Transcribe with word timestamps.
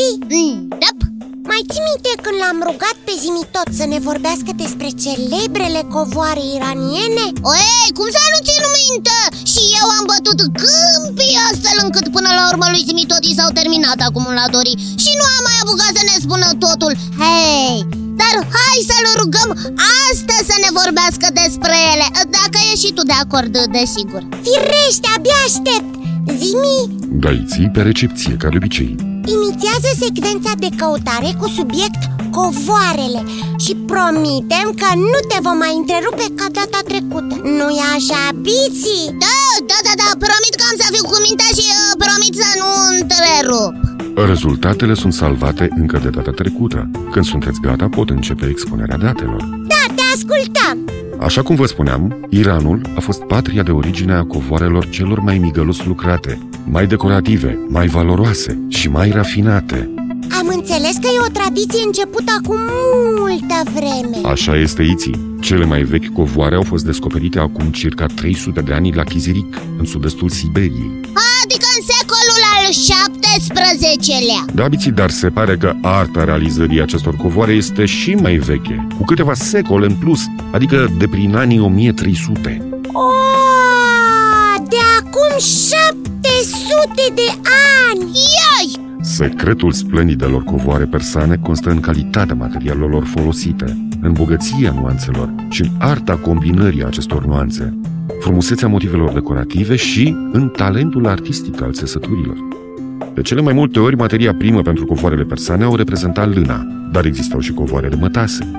Biții? 0.00 0.52
mm, 0.52 0.68
Yep. 0.84 0.98
Mai 1.50 1.62
ții 1.70 1.86
minte 1.90 2.12
când 2.24 2.36
l-am 2.42 2.58
rugat 2.68 2.96
pe 3.06 3.12
Zimitot 3.24 3.68
să 3.78 3.84
ne 3.92 3.98
vorbească 4.08 4.50
despre 4.62 4.88
celebrele 5.04 5.80
covoare 5.96 6.42
iraniene? 6.56 7.26
O, 7.50 7.52
ei, 7.74 7.88
cum 7.98 8.08
să 8.16 8.20
nu 8.32 8.38
țin 8.48 8.62
minte? 8.80 9.18
Și 9.52 9.62
eu 9.80 9.86
am 9.98 10.04
bătut 10.12 10.38
câmpii 10.62 11.40
astfel 11.50 11.76
încât 11.84 12.06
până 12.16 12.30
la 12.38 12.44
urmă 12.50 12.66
lui 12.72 12.86
Simitoti 12.88 13.36
s-au 13.38 13.50
terminat 13.58 13.98
acumulatorii 14.08 14.80
Și 15.02 15.10
nu 15.18 15.24
am 15.36 15.42
mai 15.48 15.58
apucat 15.62 15.92
să 15.98 16.02
ne 16.10 16.16
spună 16.24 16.48
totul 16.66 16.92
Hei, 17.20 17.74
dar 18.20 18.34
hai 18.56 18.78
să-l 18.90 19.06
rugăm 19.22 19.50
astăzi 20.08 20.48
să 20.50 20.56
ne 20.64 20.70
vorbească 20.80 21.26
despre 21.42 21.76
ele 21.92 22.06
Dacă 22.36 22.58
ești 22.70 22.84
și 22.84 22.94
tu 22.96 23.02
de 23.10 23.16
acord, 23.24 23.52
desigur 23.76 24.22
Firește, 24.44 25.08
abia 25.16 25.38
aștept! 25.48 25.90
Zimi, 26.40 26.78
Daiții 27.24 27.70
pe 27.74 27.80
recepție, 27.90 28.32
ca 28.42 28.48
de 28.52 28.58
obicei. 28.62 28.92
Inițiază 29.36 29.90
secvența 30.04 30.52
de 30.64 30.70
căutare 30.80 31.30
cu 31.40 31.46
subiect 31.58 32.02
covoarele 32.38 33.20
Și 33.64 33.72
promitem 33.90 34.68
că 34.80 34.88
nu 35.12 35.20
te 35.30 35.38
vom 35.46 35.56
mai 35.64 35.74
întrerupe 35.80 36.26
ca 36.38 36.46
data 36.58 36.80
trecută 36.90 37.34
Nu-i 37.58 37.80
așa, 37.94 38.22
Biții? 38.46 39.06
Da, 39.24 39.40
da, 39.70 39.78
da, 39.86 39.94
da, 40.02 40.08
promit 40.24 40.54
că 40.58 40.64
am 40.70 40.76
să 40.82 40.86
fiu 40.94 41.04
cu 41.10 41.18
minte 41.26 41.48
și 41.58 41.66
uh, 41.72 41.92
promit 42.02 42.34
să 42.42 42.48
nu 42.60 42.70
întrerup 42.96 43.72
Rezultatele 44.30 44.94
sunt 44.94 45.12
salvate 45.12 45.68
încă 45.76 45.98
de 46.02 46.08
data 46.08 46.30
trecută. 46.30 46.90
Când 47.12 47.24
sunteți 47.24 47.60
gata, 47.60 47.88
pot 47.88 48.10
începe 48.10 48.46
expunerea 48.46 48.96
datelor. 48.96 49.59
Da, 51.20 51.26
te 51.26 51.26
ascultăm! 51.26 51.26
Așa 51.26 51.42
cum 51.42 51.54
vă 51.54 51.66
spuneam, 51.66 52.26
Iranul 52.30 52.80
a 52.96 53.00
fost 53.00 53.22
patria 53.22 53.62
de 53.62 53.70
origine 53.70 54.12
a 54.12 54.24
covoarelor 54.24 54.88
celor 54.88 55.20
mai 55.20 55.38
migălos 55.38 55.84
lucrate, 55.84 56.38
mai 56.64 56.86
decorative, 56.86 57.58
mai 57.68 57.86
valoroase 57.86 58.58
și 58.68 58.88
mai 58.88 59.10
rafinate. 59.10 59.90
Am 60.38 60.46
înțeles 60.54 60.96
că 60.96 61.06
e 61.06 61.26
o 61.26 61.32
tradiție 61.32 61.82
începută 61.86 62.32
acum 62.42 62.58
multă 63.18 63.70
vreme 63.74 64.28
Așa 64.28 64.56
este 64.56 64.82
Iții. 64.82 65.36
Cele 65.40 65.64
mai 65.64 65.82
vechi 65.82 66.12
covoare 66.12 66.54
au 66.54 66.62
fost 66.62 66.84
descoperite 66.84 67.38
acum 67.38 67.66
circa 67.66 68.06
300 68.06 68.60
de 68.60 68.72
ani 68.72 68.94
la 68.94 69.04
Chiziric, 69.04 69.56
în 69.78 69.84
sud-estul 69.84 70.28
Siberiei. 70.28 71.00
Adică 71.02 71.29
17-lea 72.70 74.54
Dabiții, 74.54 74.90
dar 74.90 75.10
se 75.10 75.28
pare 75.28 75.56
că 75.56 75.74
arta 75.82 76.24
realizării 76.24 76.82
acestor 76.82 77.16
covoare 77.16 77.52
este 77.52 77.84
și 77.84 78.14
mai 78.14 78.36
veche, 78.36 78.86
cu 78.98 79.04
câteva 79.04 79.34
secole 79.34 79.86
în 79.86 79.94
plus, 79.94 80.20
adică 80.52 80.88
de 80.98 81.06
prin 81.06 81.36
anii 81.36 81.60
1300. 81.60 82.68
O, 82.92 83.08
de 84.68 84.76
acum 84.98 85.38
700 85.38 87.14
de 87.14 87.30
ani! 87.90 88.00
Ioi! 88.00 88.88
Secretul 89.02 89.72
splendidelor 89.72 90.44
covoare 90.44 90.84
persane 90.84 91.36
constă 91.36 91.70
în 91.70 91.80
calitatea 91.80 92.34
materialelor 92.34 93.04
folosite, 93.04 93.88
în 94.02 94.12
bogăția 94.12 94.72
nuanțelor 94.80 95.34
și 95.48 95.62
în 95.62 95.68
arta 95.78 96.16
combinării 96.16 96.84
acestor 96.84 97.24
nuanțe 97.26 97.78
frumusețea 98.20 98.68
motivelor 98.68 99.12
decorative 99.12 99.76
și 99.76 100.16
în 100.32 100.48
talentul 100.48 101.06
artistic 101.06 101.62
al 101.62 101.72
țesăturilor. 101.72 102.36
De 103.14 103.22
cele 103.22 103.40
mai 103.40 103.52
multe 103.52 103.78
ori, 103.78 103.96
materia 103.96 104.34
primă 104.34 104.62
pentru 104.62 104.84
covoarele 104.84 105.22
persane 105.22 105.64
au 105.64 105.74
reprezentat 105.74 106.34
lâna, 106.34 106.66
dar 106.92 107.04
existau 107.04 107.40
și 107.40 107.52
covoare 107.52 107.88
de 107.88 107.96
mătase. 108.00 108.50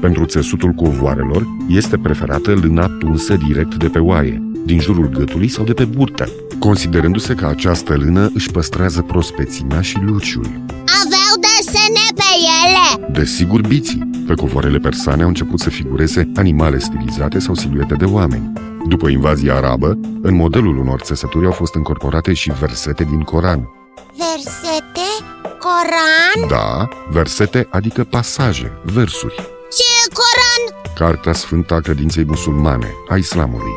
Pentru 0.00 0.24
țesutul 0.24 0.70
covoarelor 0.70 1.46
este 1.68 1.98
preferată 1.98 2.52
lâna 2.52 2.86
tunsă 2.86 3.36
direct 3.46 3.74
de 3.74 3.88
pe 3.88 3.98
oaie, 3.98 4.42
din 4.64 4.80
jurul 4.80 5.08
gâtului 5.08 5.48
sau 5.48 5.64
de 5.64 5.72
pe 5.72 5.84
burtă, 5.84 6.28
considerându-se 6.58 7.34
că 7.34 7.46
această 7.46 7.94
lână 7.94 8.30
își 8.34 8.50
păstrează 8.50 9.02
prospețimea 9.02 9.80
și 9.80 9.98
luciul. 10.02 10.46
Aveau 11.02 11.34
desene 11.46 12.06
pe 12.14 12.30
ele 12.62 13.12
Desigur, 13.12 13.60
biții. 13.60 14.08
Pe 14.26 14.34
covoarele 14.34 14.78
persane 14.78 15.22
au 15.22 15.28
început 15.28 15.60
să 15.60 15.70
figureze 15.70 16.30
animale 16.34 16.78
stilizate 16.78 17.38
sau 17.38 17.54
siluete 17.54 17.94
de 17.94 18.04
oameni. 18.04 18.52
După 18.88 19.08
invazia 19.08 19.54
arabă, 19.54 19.98
în 20.22 20.34
modelul 20.34 20.78
unor 20.78 21.00
țesături 21.00 21.46
au 21.46 21.52
fost 21.52 21.74
încorporate 21.74 22.32
și 22.32 22.52
versete 22.60 23.04
din 23.04 23.20
Coran. 23.20 23.68
Versete, 24.16 25.08
Coran? 25.58 26.48
Da, 26.48 26.88
versete 27.10 27.68
adică 27.70 28.04
pasaje, 28.04 28.72
versuri. 28.82 29.34
Și 29.76 30.10
Coran? 30.18 30.92
Cartea 30.94 31.32
sfântă 31.32 31.74
a 31.74 31.80
credinței 31.80 32.24
musulmane, 32.24 32.94
a 33.08 33.16
islamului. 33.16 33.72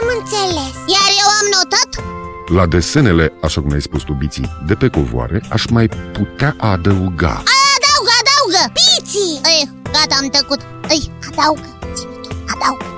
Am 0.00 0.06
înțeles. 0.18 0.74
Iar 0.94 1.10
eu 1.22 1.28
am 1.40 1.46
notat? 1.56 2.04
La 2.48 2.66
desenele, 2.66 3.32
așa 3.42 3.60
cum 3.60 3.72
ai 3.72 3.82
spus 3.82 4.02
tu, 4.02 4.12
biții, 4.12 4.50
de 4.66 4.74
pe 4.74 4.88
covoare, 4.88 5.42
aș 5.50 5.66
mai 5.66 5.88
putea 6.12 6.56
adăuga. 6.58 7.42
Adaugă, 7.72 8.12
adaugă! 8.20 8.72
Biții, 8.78 9.40
Ei, 9.44 9.70
gata, 9.82 10.16
am 10.20 10.28
tăcut 10.28 10.60
Ei, 10.90 11.10
adaugă, 11.30 11.78
Zimitu, 11.94 12.28
adaugă 12.54 12.97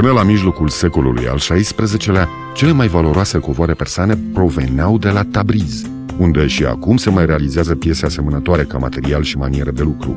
Până 0.00 0.12
la 0.12 0.22
mijlocul 0.22 0.68
secolului 0.68 1.28
al 1.28 1.38
XVI-lea, 1.38 2.28
cele 2.54 2.72
mai 2.72 2.88
valoroase 2.88 3.38
covoare 3.38 3.72
persane 3.72 4.18
proveneau 4.32 4.98
de 4.98 5.08
la 5.08 5.24
Tabriz, 5.24 5.86
unde 6.18 6.46
și 6.46 6.64
acum 6.64 6.96
se 6.96 7.10
mai 7.10 7.26
realizează 7.26 7.74
piese 7.74 8.06
asemănătoare 8.06 8.62
ca 8.62 8.78
material 8.78 9.22
și 9.22 9.36
manieră 9.36 9.70
de 9.70 9.82
lucru. 9.82 10.16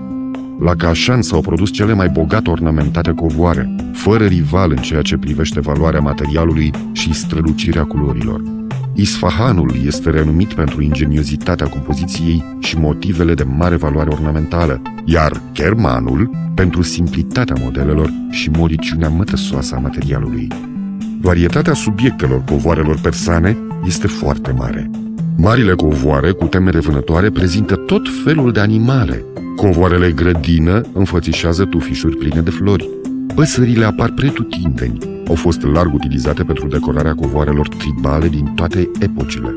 La 0.60 0.76
Cașan 0.76 1.22
s-au 1.22 1.42
produs 1.42 1.72
cele 1.72 1.94
mai 1.94 2.10
bogat 2.10 2.48
ornamentate 2.48 3.14
covoare, 3.14 3.76
fără 3.94 4.26
rival 4.26 4.72
în 4.72 4.78
ceea 4.78 5.02
ce 5.02 5.18
privește 5.18 5.60
valoarea 5.60 6.00
materialului 6.00 6.72
și 6.92 7.14
strălucirea 7.14 7.86
culorilor. 7.86 8.61
Isfahanul 8.94 9.72
este 9.86 10.10
renumit 10.10 10.54
pentru 10.54 10.82
ingeniozitatea 10.82 11.68
compoziției 11.68 12.44
și 12.60 12.78
motivele 12.78 13.34
de 13.34 13.44
mare 13.44 13.76
valoare 13.76 14.10
ornamentală, 14.10 14.82
iar 15.06 15.42
Kermanul 15.52 16.30
pentru 16.56 16.82
simplitatea 16.82 17.56
modelelor 17.64 18.14
și 18.30 18.50
moliciunea 18.50 19.10
mătăsoasă 19.10 19.76
a 19.76 19.80
materialului. 19.80 20.48
Varietatea 21.22 21.74
subiectelor 21.74 22.44
covoarelor 22.44 23.00
persane 23.00 23.58
este 23.86 24.08
foarte 24.08 24.52
mare. 24.52 24.90
Marile 25.38 25.74
covoare 25.74 26.32
cu 26.32 26.46
temere 26.46 26.80
vânătoare 26.80 27.30
prezintă 27.30 27.76
tot 27.76 28.02
felul 28.24 28.52
de 28.52 28.60
animale. 28.60 29.24
Covoarele 29.56 30.12
grădină 30.12 30.82
înfățișează 30.94 31.66
tufișuri 31.66 32.18
pline 32.18 32.42
de 32.42 32.50
flori. 32.50 32.90
Păsările 33.36 33.86
apar 33.86 34.12
pretutindeni. 34.12 35.11
Au 35.32 35.38
fost 35.38 35.62
larg 35.62 35.94
utilizate 35.94 36.44
pentru 36.44 36.68
decorarea 36.68 37.16
covoarelor 37.16 37.68
tribale 37.68 38.28
din 38.28 38.46
toate 38.46 38.92
epocile. 39.00 39.54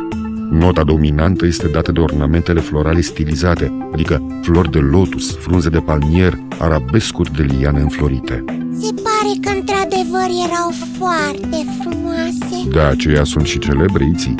Nota 0.50 0.84
dominantă 0.84 1.46
este 1.46 1.68
dată 1.68 1.92
de 1.92 2.00
ornamentele 2.00 2.60
florale 2.60 3.00
stilizate, 3.00 3.88
adică 3.92 4.26
flori 4.42 4.70
de 4.70 4.78
lotus, 4.78 5.36
frunze 5.36 5.68
de 5.68 5.78
palmier, 5.78 6.38
arabescuri 6.58 7.32
de 7.32 7.42
liane 7.42 7.80
înflorite. 7.80 8.44
se 8.80 8.94
pare 8.94 9.32
că 9.40 9.50
într-adevăr 9.58 10.28
erau 10.46 10.70
foarte 10.98 11.64
frumoase 11.80 12.68
De 12.70 12.80
aceea 12.80 13.24
sunt 13.24 13.46
și 13.46 13.58
celebreiții. 13.58 14.34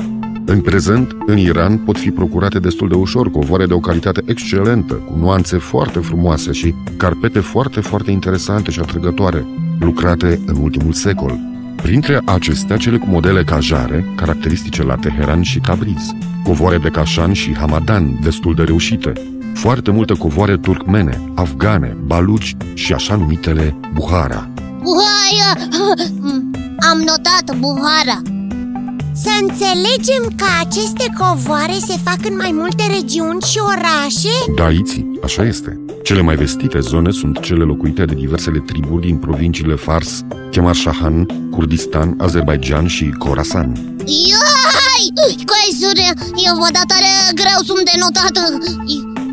În 0.45 0.61
prezent, 0.61 1.17
în 1.27 1.39
Iran 1.39 1.79
pot 1.79 1.99
fi 1.99 2.11
procurate 2.11 2.59
destul 2.59 2.89
de 2.89 2.95
ușor 2.95 3.31
covoare 3.31 3.67
de 3.67 3.73
o 3.73 3.79
calitate 3.79 4.23
excelentă, 4.27 4.95
cu 4.95 5.19
nuanțe 5.19 5.57
foarte 5.57 5.99
frumoase 5.99 6.53
și 6.53 6.75
carpete 6.97 7.41
foarte, 7.41 7.81
foarte 7.81 8.11
interesante 8.11 8.71
și 8.71 8.81
atrăgătoare, 8.81 9.47
lucrate 9.81 10.41
în 10.47 10.57
ultimul 10.63 10.93
secol. 10.93 11.39
Printre 11.77 12.21
acestea, 12.25 12.77
cele 12.77 12.97
cu 12.97 13.07
modele 13.09 13.45
cajare, 13.45 14.13
caracteristice 14.17 14.83
la 14.83 14.95
Teheran 14.95 15.43
și 15.43 15.61
Tabriz, 15.61 16.13
covoare 16.45 16.79
de 16.79 16.89
Cașan 16.89 17.33
și 17.33 17.55
Hamadan, 17.55 18.19
destul 18.23 18.55
de 18.55 18.63
reușite, 18.63 19.13
foarte 19.55 19.91
multe 19.91 20.15
covoare 20.15 20.57
turcmene, 20.57 21.21
afgane, 21.35 21.97
baluci 22.05 22.57
și 22.75 22.93
așa 22.93 23.17
numitele 23.17 23.77
Buhara. 23.95 24.51
Buhaia 24.83 25.69
Am 26.91 26.99
notat 26.99 27.57
Buhara 27.59 28.34
Să 29.17 29.31
înțelegem 29.41 30.35
că 30.37 30.45
aceste 30.61 31.05
covoare 31.19 31.73
se 31.73 31.97
fac 32.05 32.19
în 32.31 32.37
mai 32.37 32.51
multe 32.53 32.83
regiuni 32.87 33.41
și 33.41 33.59
orașe? 33.59 34.35
Da, 34.55 34.71
Iții, 34.71 35.19
așa 35.25 35.45
este. 35.45 35.81
Cele 36.03 36.21
mai 36.21 36.37
vestite 36.37 36.81
zone 36.81 37.11
sunt 37.11 37.41
cele 37.41 37.65
locuite 37.65 38.05
de 38.05 38.15
diversele 38.15 38.59
triburi 38.59 39.07
din 39.07 39.17
provinciile 39.17 39.75
Fars, 39.75 40.23
Kemal-Shahan, 40.51 41.27
Kurdistan, 41.51 42.15
Azerbaijan 42.19 42.87
și 42.87 43.15
Khorasan. 43.19 43.73
Iai! 44.05 45.05
Coisure, 45.53 46.09
eu 46.47 46.55
văd 46.55 46.77
tare 46.87 47.13
greu 47.35 47.61
sunt 47.65 47.85
de 47.85 47.97
notat 47.99 48.63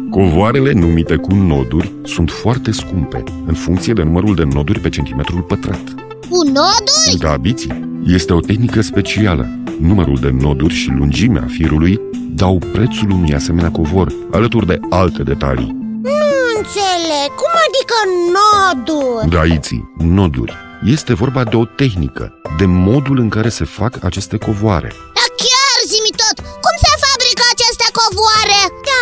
Covoarele 0.09 0.71
numite 0.71 1.15
cu 1.15 1.33
noduri 1.33 1.91
sunt 2.05 2.29
foarte 2.29 2.71
scumpe, 2.71 3.23
în 3.45 3.53
funcție 3.53 3.93
de 3.93 4.03
numărul 4.03 4.35
de 4.35 4.43
noduri 4.43 4.79
pe 4.79 4.89
centimetrul 4.89 5.41
pătrat. 5.41 6.10
Cu 6.31 6.43
noduri? 6.43 7.17
Da, 7.19 7.37
biții, 7.37 8.01
este 8.05 8.33
o 8.33 8.39
tehnică 8.39 8.81
specială. 8.81 9.47
Numărul 9.79 10.17
de 10.21 10.29
noduri 10.29 10.73
și 10.73 10.89
lungimea 10.89 11.45
firului 11.57 12.01
dau 12.35 12.57
prețul 12.71 13.09
unui 13.11 13.33
asemenea 13.33 13.71
covor, 13.71 14.13
alături 14.31 14.65
de 14.65 14.79
alte 14.89 15.23
detalii. 15.23 15.71
Nu 16.03 16.29
înțeleg, 16.57 17.29
cum 17.41 17.53
adică 17.67 17.97
noduri? 18.35 19.29
Da, 19.35 19.43
Iții, 19.55 19.93
noduri. 19.97 20.53
Este 20.85 21.13
vorba 21.13 21.43
de 21.43 21.55
o 21.55 21.65
tehnică, 21.65 22.33
de 22.57 22.65
modul 22.65 23.17
în 23.19 23.29
care 23.29 23.49
se 23.49 23.65
fac 23.65 24.03
aceste 24.03 24.37
covoare. 24.37 24.91
Da 25.17 25.25
chiar, 25.41 25.77
zimi 25.91 26.13
tot, 26.21 26.37
cum 26.63 26.75
se 26.85 26.93
fabrică 27.05 27.43
aceste 27.55 27.87
covoare? 27.99 28.59
Da, 28.89 29.01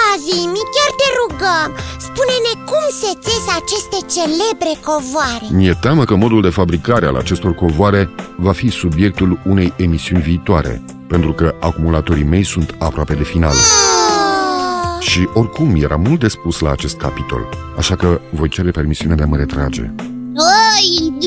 cum 2.70 2.86
se 3.02 3.18
țes 3.20 3.44
aceste 3.62 4.20
celebre 4.20 4.80
covoare? 4.86 5.46
Mi-e 5.52 5.78
teamă 5.82 6.04
că 6.04 6.16
modul 6.16 6.42
de 6.42 6.50
fabricare 6.50 7.06
al 7.06 7.16
acestor 7.16 7.56
covoare 7.56 8.10
va 8.38 8.52
fi 8.52 8.70
subiectul 8.70 9.40
unei 9.46 9.74
emisiuni 9.78 10.22
viitoare, 10.22 10.82
pentru 11.08 11.34
că 11.34 11.56
acumulatorii 11.60 12.24
mei 12.24 12.44
sunt 12.44 12.76
aproape 12.78 13.14
de 13.14 13.24
final. 13.24 13.52
Ah! 13.52 15.02
Și 15.02 15.30
oricum 15.34 15.76
era 15.82 15.96
mult 15.96 16.20
de 16.20 16.28
spus 16.28 16.60
la 16.60 16.72
acest 16.72 16.98
capitol, 16.98 17.50
așa 17.78 17.96
că 17.96 18.22
voi 18.32 18.50
cere 18.50 18.72
permisiunea 18.72 19.16
de 19.16 19.24
a 19.24 19.26
mă 19.26 19.36
retrage. 19.36 19.94
Oi, 20.36 21.18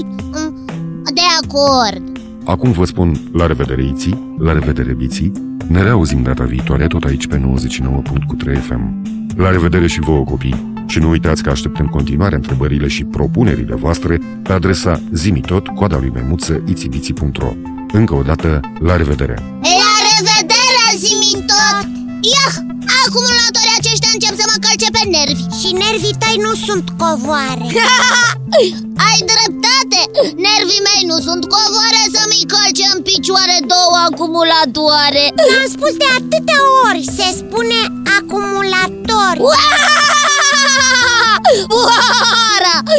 de 1.14 1.20
acord 1.42 2.02
Acum 2.44 2.72
vă 2.72 2.84
spun 2.84 3.30
la 3.32 3.46
revedere 3.46 3.84
Iții, 3.84 4.36
la 4.38 4.52
revedere 4.52 4.92
Biții, 4.92 5.32
ne 5.68 5.82
reauzim 5.82 6.22
data 6.22 6.44
viitoare 6.44 6.86
tot 6.86 7.04
aici 7.04 7.26
pe 7.26 7.38
99.3 7.38 8.60
FM. 8.60 9.02
La 9.36 9.50
revedere 9.50 9.86
și 9.86 10.00
vouă 10.00 10.24
copii! 10.24 10.71
Și 10.86 10.98
nu 10.98 11.08
uitați 11.08 11.42
că 11.42 11.50
așteptăm 11.50 11.86
continuare 11.86 12.34
întrebările 12.34 12.88
și 12.88 13.04
propunerile 13.04 13.74
voastre 13.74 14.20
pe 14.42 14.52
adresa 14.52 15.00
zimitot, 15.12 15.66
coada 15.66 15.98
lui 15.98 16.10
memuță, 16.14 16.62
itibiții.ro 16.66 17.52
Încă 17.92 18.14
o 18.14 18.22
dată, 18.22 18.60
la 18.88 18.96
revedere! 18.96 19.36
La 19.80 19.92
revedere, 20.10 20.86
zimi 21.04 21.44
tot! 21.50 21.86
Iah, 22.32 22.54
acumulatorii 23.02 23.78
aceștia 23.80 24.10
încep 24.16 24.34
să 24.40 24.44
mă 24.50 24.56
calce 24.64 24.88
pe 24.96 25.02
nervi 25.16 25.44
Și 25.58 25.68
nervii 25.84 26.20
tăi 26.22 26.36
nu 26.46 26.52
sunt 26.66 26.86
covoare 27.02 27.66
Ai 29.08 29.18
dreptate! 29.32 30.00
Nervii 30.46 30.84
mei 30.88 31.02
nu 31.10 31.18
sunt 31.28 31.42
covoare 31.56 32.02
să-mi 32.14 32.44
calce 32.54 32.84
în 32.94 33.00
picioare 33.08 33.56
două 33.74 33.96
acumulatoare 34.08 35.24
Am 35.56 35.64
spus 35.74 35.92
de 36.02 36.08
atâtea 36.18 36.60
ori, 36.86 37.02
se 37.16 37.28
spune 37.40 37.80
acumulator 38.18 39.34
Uara! 39.48 40.21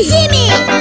Jimmy. 0.02 0.73